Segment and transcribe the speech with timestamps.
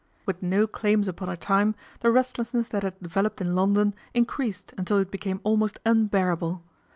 [0.25, 4.97] With no claims upon her time, the restlessness that had developed in London increased until
[4.97, 6.63] it became almost unbearable.